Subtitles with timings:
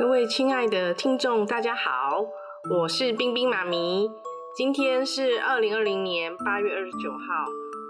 [0.00, 2.24] 各位亲爱的听众，大家好，
[2.70, 4.10] 我是冰冰妈咪。
[4.56, 7.44] 今天是二零二零年八月二十九号，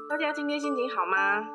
[0.09, 1.47] 大家今天心情好吗？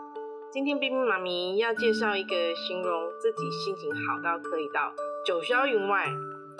[0.49, 4.93] 今天冰冰妈咪要介绍一个形容自己心情好到可以到
[5.25, 6.09] 九霄云外，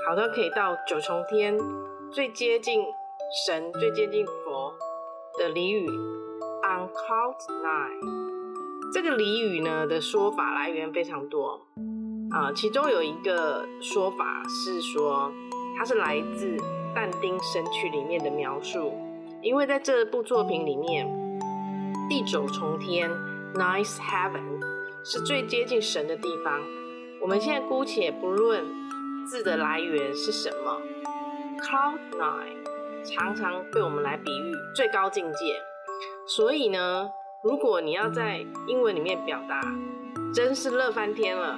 [0.06, 1.58] 好到可以到九重天，
[2.12, 2.84] 最接近
[3.48, 4.74] 神、最接近佛
[5.40, 8.92] 的俚语：On cloud nine。
[8.94, 11.66] 这个俚语呢的说法来源非常多。
[12.36, 15.32] 啊，其中有一个说法是说，
[15.78, 16.58] 它是来自
[16.94, 18.92] 但丁《神曲》里面的描述，
[19.42, 21.08] 因为在这部作品里面，
[22.10, 23.10] 地九重天
[23.54, 24.60] （Nice Heaven）
[25.02, 26.60] 是最接近神的地方。
[27.22, 28.66] 我们现在姑且不论
[29.26, 30.82] 字的来源是什么
[31.62, 35.56] ，Cloud Nine 常常被我们来比喻最高境界。
[36.28, 37.10] 所以呢，
[37.42, 39.62] 如果你要在英文里面表达，
[40.34, 41.58] 真是乐翻天了。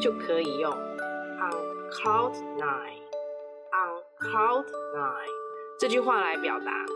[0.00, 1.52] 就可以用 on
[1.90, 5.30] cloud nine，on cloud nine
[5.78, 6.86] 这句话来表达。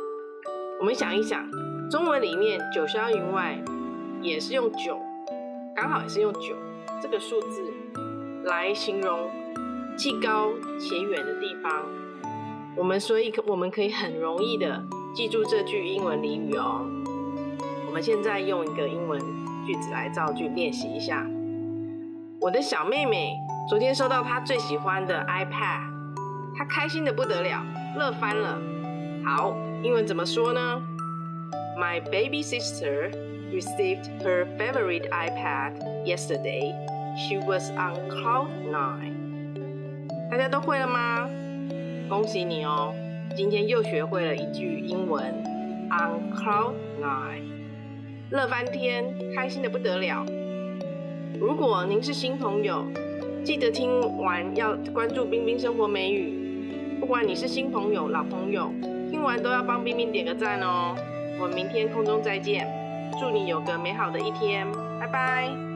[0.78, 1.50] 我们想一想，
[1.90, 3.62] 中文里面九霄云外
[4.22, 4.98] 也是用九，
[5.74, 6.56] 刚好也是用九
[7.00, 7.72] 这个数字
[8.44, 9.30] 来形容
[9.96, 11.84] 既高且远的地方。
[12.76, 14.82] 我们所以我们可以很容易的
[15.14, 16.86] 记住这句英文俚语哦。
[17.86, 19.20] 我们现在用一个英文
[19.66, 21.26] 句子来造句练习一下。
[22.40, 23.38] 我的小妹妹
[23.68, 25.82] 昨天收到她最喜欢的 iPad，
[26.56, 27.62] 她开心的不得了，
[27.98, 28.58] 乐翻了。
[29.22, 30.82] 好，英文怎么说呢
[31.76, 33.10] ？My baby sister
[33.52, 35.74] received her favorite iPad
[36.06, 36.74] yesterday.
[37.14, 39.12] She was on cloud nine.
[40.30, 41.28] 大家都会了吗？
[42.08, 42.94] 恭喜你哦，
[43.36, 45.22] 今天又学会了一句英文
[45.90, 47.42] ，on cloud nine，
[48.30, 50.24] 乐翻天，开心的不得了。
[51.40, 52.84] 如果您是新朋友，
[53.42, 56.34] 记得听完要关注冰冰生活美语。
[57.00, 58.70] 不管你是新朋友、老朋友，
[59.10, 60.94] 听完都要帮冰冰点个赞哦。
[61.40, 62.68] 我们明天空中再见，
[63.18, 64.66] 祝你有个美好的一天，
[65.00, 65.69] 拜拜。